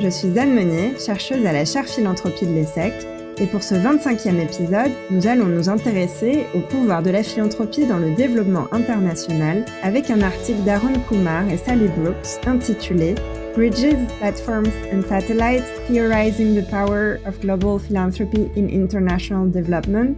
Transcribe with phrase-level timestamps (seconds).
[0.00, 2.92] je suis Anne Meunier, chercheuse à la chaire philanthropie de l'ESSEC,
[3.38, 7.98] et pour ce 25e épisode, nous allons nous intéresser au pouvoir de la philanthropie dans
[7.98, 13.14] le développement international avec un article d'Aaron Kumar et Sally Brooks intitulé
[13.56, 20.16] Bridges, Platforms and Satellites Theorizing the Power of Global Philanthropy in International Development,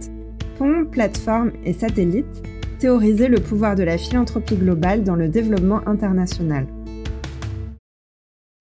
[0.57, 2.43] Ponts, plateformes et satellites,
[2.79, 6.65] théoriser le pouvoir de la philanthropie globale dans le développement international.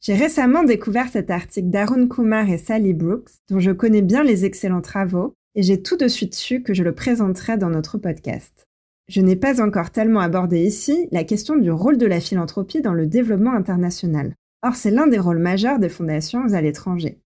[0.05, 4.44] J'ai récemment découvert cet article d'Arun Kumar et Sally Brooks, dont je connais bien les
[4.44, 8.66] excellents travaux, et j'ai tout de suite su que je le présenterai dans notre podcast.
[9.08, 12.92] Je n'ai pas encore tellement abordé ici la question du rôle de la philanthropie dans
[12.92, 14.34] le développement international.
[14.62, 17.19] Or, c'est l'un des rôles majeurs des fondations à l'étranger.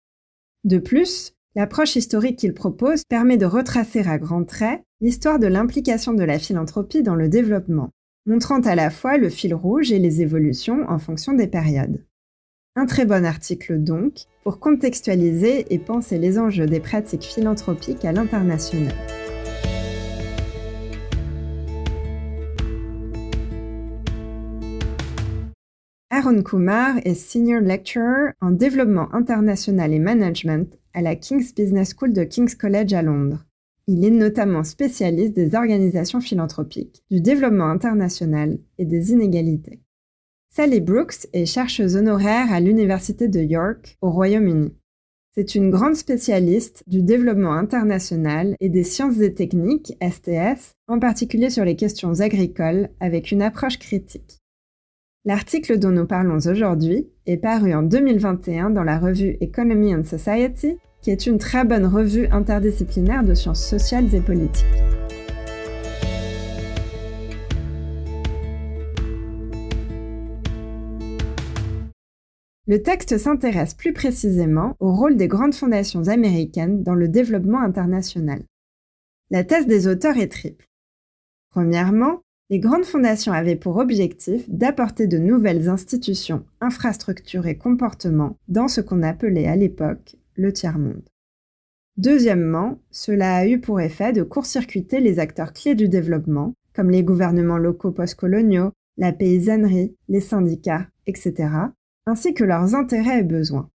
[0.64, 6.12] De plus, l'approche historique qu'il propose permet de retracer à grands traits l'histoire de l'implication
[6.12, 7.88] de la philanthropie dans le développement,
[8.26, 12.04] montrant à la fois le fil rouge et les évolutions en fonction des périodes.
[12.78, 18.12] Un très bon article donc pour contextualiser et penser les enjeux des pratiques philanthropiques à
[18.12, 18.92] l'international.
[26.10, 32.12] Aaron Kumar est Senior Lecturer en développement international et management à la King's Business School
[32.12, 33.46] de King's College à Londres.
[33.86, 39.80] Il est notamment spécialiste des organisations philanthropiques, du développement international et des inégalités.
[40.56, 44.72] Sally Brooks est chercheuse honoraire à l'Université de York, au Royaume-Uni.
[45.34, 51.50] C'est une grande spécialiste du développement international et des sciences et techniques, STS, en particulier
[51.50, 54.38] sur les questions agricoles, avec une approche critique.
[55.26, 60.78] L'article dont nous parlons aujourd'hui est paru en 2021 dans la revue Economy and Society,
[61.02, 64.64] qui est une très bonne revue interdisciplinaire de sciences sociales et politiques.
[72.68, 78.42] Le texte s'intéresse plus précisément au rôle des grandes fondations américaines dans le développement international.
[79.30, 80.66] La thèse des auteurs est triple.
[81.50, 88.66] Premièrement, les grandes fondations avaient pour objectif d'apporter de nouvelles institutions, infrastructures et comportements dans
[88.66, 91.08] ce qu'on appelait à l'époque le tiers-monde.
[91.96, 97.04] Deuxièmement, cela a eu pour effet de court-circuiter les acteurs clés du développement, comme les
[97.04, 101.48] gouvernements locaux postcoloniaux, la paysannerie, les syndicats, etc.,
[102.06, 103.68] ainsi que leurs intérêts et besoins.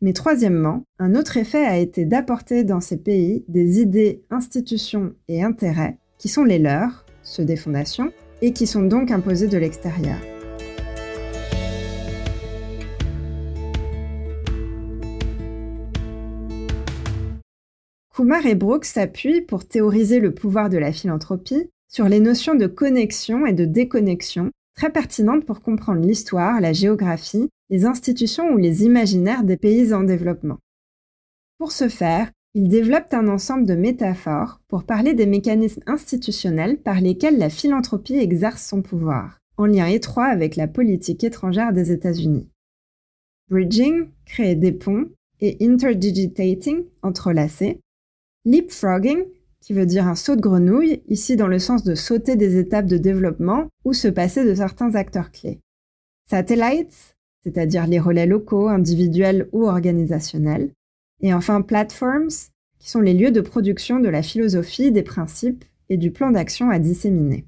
[0.00, 5.42] Mais troisièmement, un autre effet a été d'apporter dans ces pays des idées, institutions et
[5.42, 10.18] intérêts qui sont les leurs, ceux des fondations, et qui sont donc imposés de l'extérieur.
[18.14, 22.66] Kumar et Brooks s'appuient pour théoriser le pouvoir de la philanthropie sur les notions de
[22.66, 28.84] connexion et de déconnexion très pertinentes pour comprendre l'histoire, la géographie les institutions ou les
[28.84, 30.58] imaginaires des pays en développement.
[31.58, 37.00] Pour ce faire, ils développent un ensemble de métaphores pour parler des mécanismes institutionnels par
[37.00, 42.48] lesquels la philanthropie exerce son pouvoir, en lien étroit avec la politique étrangère des États-Unis.
[43.50, 45.08] Bridging, créer des ponts,
[45.40, 47.80] et interdigitating, entrelacer.
[48.44, 49.24] Leapfrogging,
[49.60, 52.86] qui veut dire un saut de grenouille, ici dans le sens de sauter des étapes
[52.86, 55.60] de développement ou se passer de certains acteurs clés.
[56.30, 60.70] Satellites, c'est-à-dire les relais locaux, individuels ou organisationnels.
[61.20, 62.28] Et enfin, platforms,
[62.78, 66.70] qui sont les lieux de production de la philosophie, des principes et du plan d'action
[66.70, 67.44] à disséminer.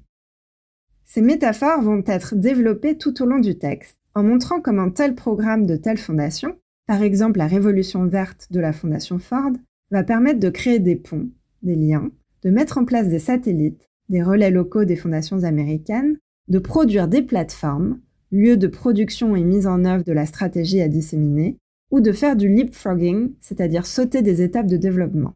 [1.05, 5.65] Ces métaphores vont être développées tout au long du texte, en montrant comment tel programme
[5.65, 6.57] de telle fondation,
[6.87, 9.51] par exemple la Révolution verte de la Fondation Ford,
[9.91, 11.29] va permettre de créer des ponts,
[11.61, 12.11] des liens,
[12.43, 16.17] de mettre en place des satellites, des relais locaux des fondations américaines,
[16.47, 17.99] de produire des plateformes,
[18.31, 21.57] lieu de production et mise en œuvre de la stratégie à disséminer,
[21.91, 25.33] ou de faire du leapfrogging, c'est-à-dire sauter des étapes de développement.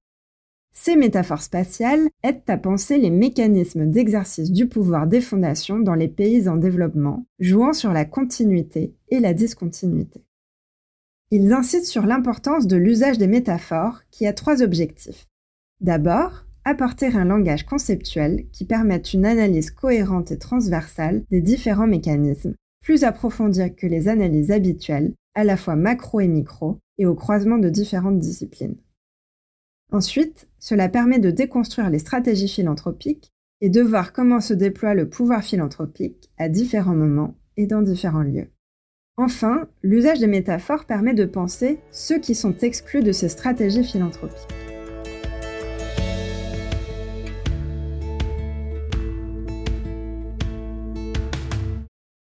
[0.73, 6.09] Ces métaphores spatiales aident à penser les mécanismes d'exercice du pouvoir des fondations dans les
[6.09, 10.25] pays en développement, jouant sur la continuité et la discontinuité.
[11.31, 15.27] Ils incitent sur l'importance de l'usage des métaphores qui a trois objectifs.
[15.85, 22.55] D'abord, apporter un langage conceptuel qui permette une analyse cohérente et transversale des différents mécanismes,
[22.81, 27.59] plus approfondie que les analyses habituelles, à la fois macro et micro, et au croisement
[27.59, 28.77] de différentes disciplines.
[29.91, 33.29] Ensuite, cela permet de déconstruire les stratégies philanthropiques
[33.61, 38.23] et de voir comment se déploie le pouvoir philanthropique à différents moments et dans différents
[38.23, 38.49] lieux.
[39.17, 44.64] Enfin, l'usage des métaphores permet de penser ceux qui sont exclus de ces stratégies philanthropiques.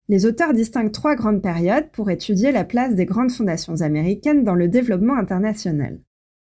[0.08, 4.54] Les auteurs distinguent trois grandes périodes pour étudier la place des grandes fondations américaines dans
[4.54, 6.00] le développement international.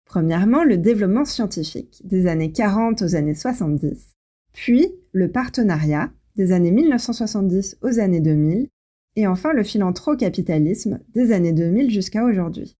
[0.06, 4.14] Premièrement, le développement scientifique, des années 40 aux années 70,
[4.52, 8.68] puis le partenariat, des années 1970 aux années 2000,
[9.16, 12.78] et enfin le philanthrocapitalisme, des années 2000 jusqu'à aujourd'hui.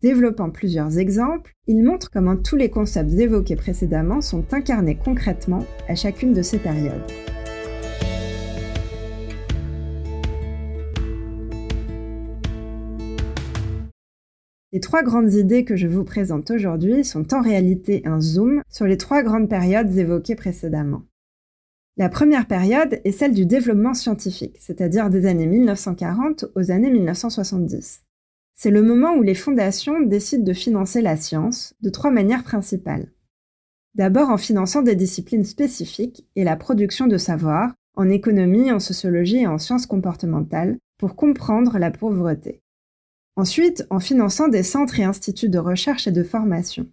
[0.00, 5.96] Développant plusieurs exemples, il montre comment tous les concepts évoqués précédemment sont incarnés concrètement à
[5.96, 7.02] chacune de ces périodes.
[14.70, 18.84] Les trois grandes idées que je vous présente aujourd'hui sont en réalité un zoom sur
[18.84, 21.04] les trois grandes périodes évoquées précédemment.
[21.96, 28.02] La première période est celle du développement scientifique, c'est-à-dire des années 1940 aux années 1970.
[28.54, 33.10] C'est le moment où les fondations décident de financer la science de trois manières principales.
[33.94, 39.38] D'abord en finançant des disciplines spécifiques et la production de savoir, en économie, en sociologie
[39.38, 42.60] et en sciences comportementales, pour comprendre la pauvreté.
[43.38, 46.88] Ensuite, en finançant des centres et instituts de recherche et de formation.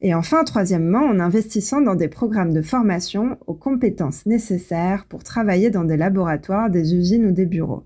[0.00, 5.70] Et enfin, troisièmement, en investissant dans des programmes de formation aux compétences nécessaires pour travailler
[5.70, 7.82] dans des laboratoires, des usines ou des bureaux.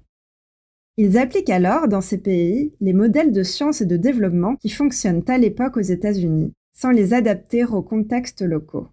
[0.98, 5.24] Ils appliquent alors dans ces pays les modèles de science et de développement qui fonctionnent
[5.26, 8.88] à l'époque aux États-Unis, sans les adapter aux contextes locaux.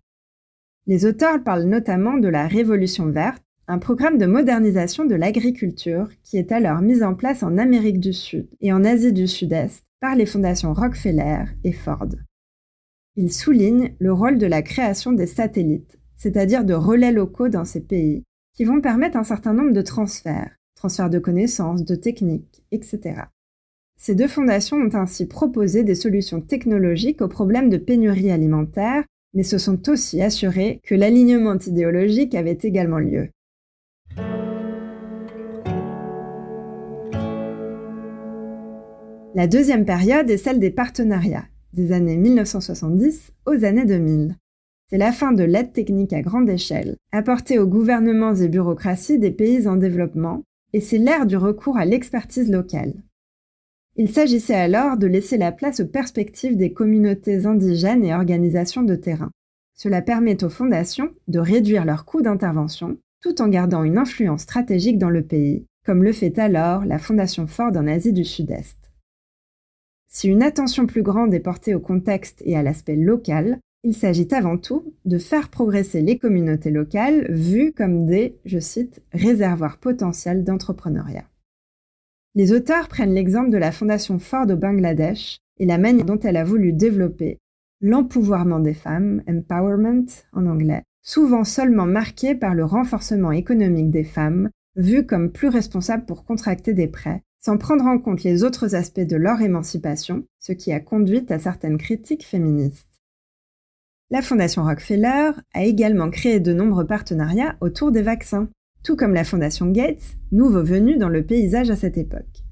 [0.88, 6.38] Les auteurs parlent notamment de la Révolution verte, un programme de modernisation de l'agriculture qui
[6.38, 10.16] est alors mis en place en Amérique du Sud et en Asie du Sud-Est par
[10.16, 12.10] les fondations Rockefeller et Ford.
[13.16, 17.82] Il souligne le rôle de la création des satellites, c'est-à-dire de relais locaux dans ces
[17.82, 18.24] pays,
[18.54, 23.22] qui vont permettre un certain nombre de transferts, transferts de connaissances, de techniques, etc.
[23.98, 29.44] Ces deux fondations ont ainsi proposé des solutions technologiques aux problèmes de pénurie alimentaire, mais
[29.44, 33.30] se sont aussi assurés que l'alignement idéologique avait également lieu.
[39.36, 44.38] La deuxième période est celle des partenariats, des années 1970 aux années 2000.
[44.92, 49.32] C'est la fin de l'aide technique à grande échelle, apportée aux gouvernements et bureaucraties des
[49.32, 50.44] pays en développement,
[50.74, 52.94] et c'est l'ère du recours à l'expertise locale.
[53.96, 58.96] Il s'agissait alors de laisser la place aux perspectives des communautés indigènes et organisations de
[58.96, 59.32] terrain.
[59.74, 65.00] Cela permet aux fondations de réduire leurs coûts d'intervention tout en gardant une influence stratégique
[65.00, 68.83] dans le pays, comme le fait alors la Fondation Ford en Asie du Sud-Est.
[70.16, 74.28] Si une attention plus grande est portée au contexte et à l'aspect local, il s'agit
[74.32, 80.44] avant tout de faire progresser les communautés locales vues comme des, je cite, réservoirs potentiels
[80.44, 81.26] d'entrepreneuriat.
[82.36, 86.38] Les auteurs prennent l'exemple de la Fondation Ford au Bangladesh et la manière dont elle
[86.38, 87.40] a voulu développer
[87.82, 94.52] l'empouvoirment des femmes, empowerment en anglais, souvent seulement marqué par le renforcement économique des femmes,
[94.76, 99.02] vues comme plus responsables pour contracter des prêts, sans prendre en compte les autres aspects
[99.02, 102.88] de leur émancipation, ce qui a conduit à certaines critiques féministes.
[104.10, 108.48] La Fondation Rockefeller a également créé de nombreux partenariats autour des vaccins,
[108.84, 112.44] tout comme la Fondation Gates, nouveau venu dans le paysage à cette époque.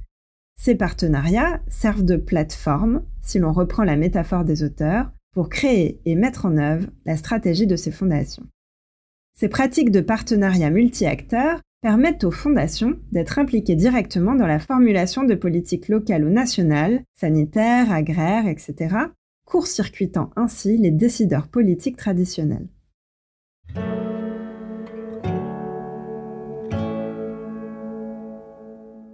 [0.59, 6.15] Ces partenariats servent de plateforme, si l'on reprend la métaphore des auteurs, pour créer et
[6.15, 8.47] mettre en œuvre la stratégie de ces fondations.
[9.35, 15.33] Ces pratiques de partenariat multi-acteurs permettent aux fondations d'être impliquées directement dans la formulation de
[15.33, 18.95] politiques locales ou nationales, sanitaires, agraires, etc.,
[19.45, 22.67] court-circuitant ainsi les décideurs politiques traditionnels.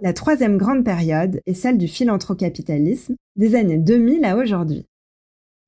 [0.00, 4.86] La troisième grande période est celle du philanthrocapitalisme, des années 2000 à aujourd'hui.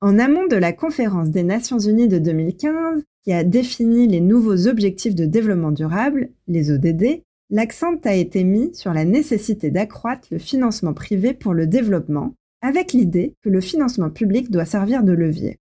[0.02, 4.66] En amont de la conférence des Nations Unies de 2015, qui a défini les nouveaux
[4.66, 10.38] objectifs de développement durable, les ODD, l'accent a été mis sur la nécessité d'accroître le
[10.38, 15.58] financement privé pour le développement avec l'idée que le financement public doit servir de levier.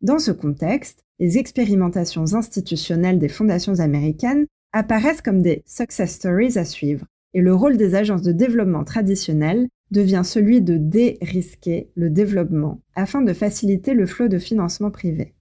[0.00, 6.64] Dans ce contexte, les expérimentations institutionnelles des fondations américaines apparaissent comme des success stories à
[6.64, 12.80] suivre, et le rôle des agences de développement traditionnelles devient celui de dérisquer le développement
[12.94, 15.34] afin de faciliter le flot de financement privé.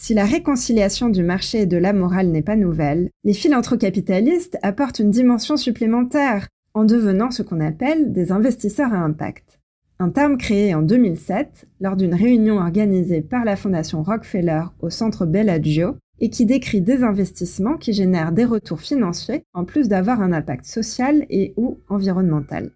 [0.00, 5.00] Si la réconciliation du marché et de la morale n'est pas nouvelle, les philanthrocapitalistes apportent
[5.00, 9.58] une dimension supplémentaire en devenant ce qu'on appelle des investisseurs à impact.
[9.98, 15.26] Un terme créé en 2007 lors d'une réunion organisée par la Fondation Rockefeller au centre
[15.26, 20.32] Bellagio et qui décrit des investissements qui génèrent des retours financiers en plus d'avoir un
[20.32, 22.70] impact social et ou environnemental.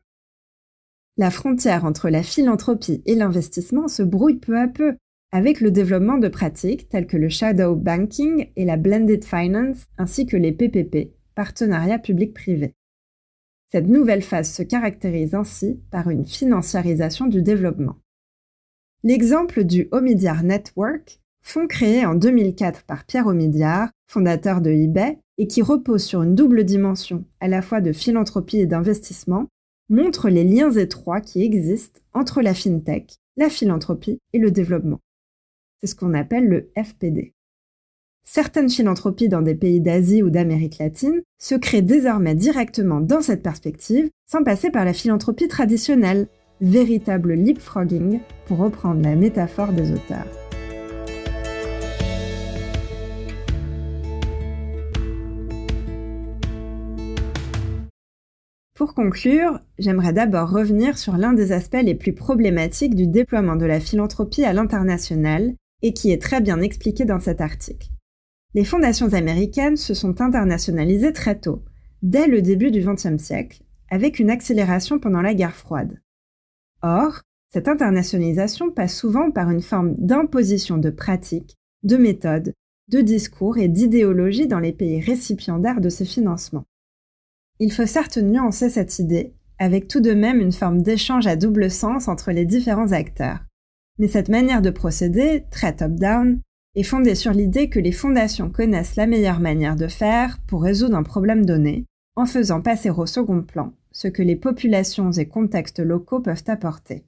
[1.19, 4.97] La frontière entre la philanthropie et l'investissement se brouille peu à peu
[5.33, 10.27] avec le développement de pratiques telles que le shadow banking et la blended finance ainsi
[10.27, 12.75] que les PPP, partenariats public-privé.
[13.73, 17.97] Cette nouvelle phase se caractérise ainsi par une financiarisation du développement.
[19.03, 25.47] L'exemple du Omidyar Network, fonds créé en 2004 par Pierre Omidyar, fondateur de eBay, et
[25.47, 29.49] qui repose sur une double dimension, à la fois de philanthropie et d'investissement,
[29.89, 35.01] montre les liens étroits qui existent entre la fintech, la philanthropie et le développement.
[35.83, 37.35] C'est ce qu'on appelle le FPD.
[38.23, 43.43] Certaines philanthropies dans des pays d'Asie ou d'Amérique latine se créent désormais directement dans cette
[43.43, 46.29] perspective sans passer par la philanthropie traditionnelle,
[46.61, 50.29] véritable leapfrogging pour reprendre la métaphore des auteurs.
[58.75, 63.67] Pour conclure, j'aimerais d'abord revenir sur l'un des aspects les plus problématiques du déploiement de
[63.67, 67.89] la philanthropie à l'international et qui est très bien expliqué dans cet article.
[68.55, 71.65] Les fondations américaines se sont internationalisées très tôt,
[72.03, 76.01] dès le début du XXe siècle, avec une accélération pendant la guerre froide.
[76.83, 77.23] Or,
[77.53, 82.55] cette internationalisation passe souvent par une forme d'imposition de pratiques, de méthodes,
[82.89, 86.65] de discours et d'idéologie dans les pays récipiendaires de ces financements.
[87.59, 91.71] Il faut certes nuancer cette idée, avec tout de même une forme d'échange à double
[91.71, 93.41] sens entre les différents acteurs.
[94.03, 96.41] Mais cette manière de procéder, très top-down,
[96.75, 100.97] est fondée sur l'idée que les fondations connaissent la meilleure manière de faire pour résoudre
[100.97, 105.79] un problème donné, en faisant passer au second plan ce que les populations et contextes
[105.79, 107.05] locaux peuvent apporter.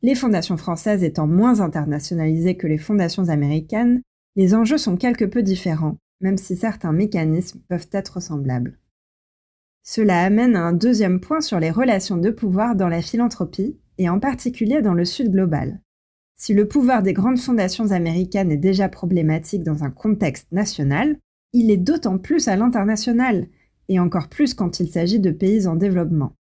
[0.00, 4.00] Les fondations françaises étant moins internationalisées que les fondations américaines,
[4.36, 8.78] les enjeux sont quelque peu différents, même si certains mécanismes peuvent être semblables.
[9.82, 14.08] Cela amène à un deuxième point sur les relations de pouvoir dans la philanthropie, et
[14.08, 15.80] en particulier dans le Sud global.
[16.36, 21.16] Si le pouvoir des grandes fondations américaines est déjà problématique dans un contexte national,
[21.52, 23.46] il est d'autant plus à l'international,
[23.88, 26.34] et encore plus quand il s'agit de pays en développement.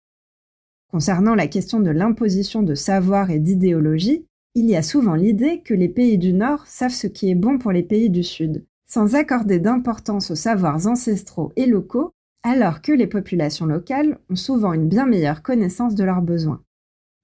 [0.92, 5.74] Concernant la question de l'imposition de savoir et d'idéologie, il y a souvent l'idée que
[5.74, 9.16] les pays du Nord savent ce qui est bon pour les pays du Sud, sans
[9.16, 12.12] accorder d'importance aux savoirs ancestraux et locaux
[12.44, 16.62] alors que les populations locales ont souvent une bien meilleure connaissance de leurs besoins.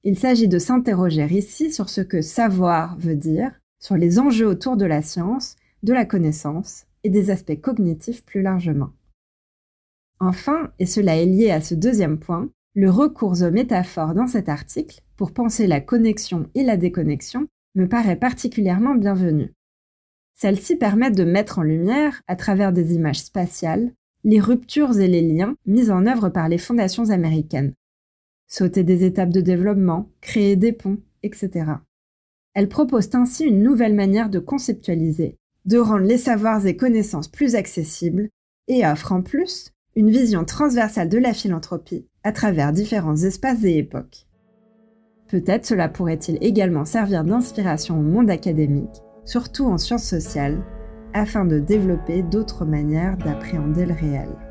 [0.03, 4.75] Il s'agit de s'interroger ici sur ce que savoir veut dire, sur les enjeux autour
[4.75, 8.89] de la science, de la connaissance et des aspects cognitifs plus largement.
[10.19, 14.49] Enfin, et cela est lié à ce deuxième point, le recours aux métaphores dans cet
[14.49, 19.53] article pour penser la connexion et la déconnexion me paraît particulièrement bienvenu.
[20.35, 23.91] Celles-ci permettent de mettre en lumière, à travers des images spatiales,
[24.23, 27.73] les ruptures et les liens mis en œuvre par les fondations américaines.
[28.53, 31.67] Sauter des étapes de développement, créer des ponts, etc.
[32.53, 37.55] Elles proposent ainsi une nouvelle manière de conceptualiser, de rendre les savoirs et connaissances plus
[37.55, 38.27] accessibles
[38.67, 43.77] et offrent en plus une vision transversale de la philanthropie à travers différents espaces et
[43.77, 44.27] époques.
[45.29, 50.61] Peut-être cela pourrait-il également servir d'inspiration au monde académique, surtout en sciences sociales,
[51.13, 54.50] afin de développer d'autres manières d'appréhender le réel.